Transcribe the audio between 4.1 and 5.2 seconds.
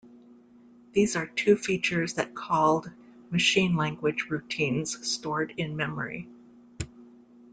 routines